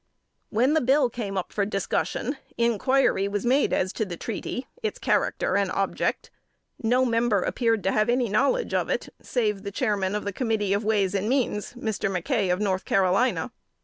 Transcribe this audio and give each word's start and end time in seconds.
When 0.49 0.73
the 0.73 0.81
bill 0.81 1.11
came 1.11 1.37
up 1.37 1.53
for 1.53 1.63
discussion, 1.63 2.37
inquiry 2.57 3.27
was 3.27 3.45
made 3.45 3.71
as 3.71 3.93
to 3.93 4.03
the 4.03 4.17
treaty, 4.17 4.65
its 4.81 4.97
character 4.97 5.55
and 5.55 5.69
object. 5.73 6.31
No 6.81 7.05
member 7.05 7.43
appeared 7.43 7.83
to 7.83 7.91
have 7.91 8.09
any 8.09 8.27
knowledge 8.27 8.73
of 8.73 8.89
it, 8.89 9.09
save 9.21 9.61
the 9.61 9.69
Chairman 9.69 10.15
of 10.15 10.25
the 10.25 10.33
committee 10.33 10.73
of 10.73 10.83
Ways 10.83 11.13
and 11.13 11.29
Means, 11.29 11.73
(Mr. 11.73 12.09
McKay 12.09 12.51
of 12.51 12.59
North 12.59 12.83
Carolina). 12.83 13.51